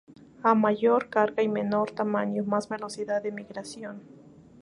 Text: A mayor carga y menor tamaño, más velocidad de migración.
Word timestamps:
A 0.41 0.55
mayor 0.55 1.09
carga 1.09 1.43
y 1.43 1.47
menor 1.47 1.91
tamaño, 1.91 2.43
más 2.43 2.67
velocidad 2.67 3.21
de 3.21 3.31
migración. 3.31 4.01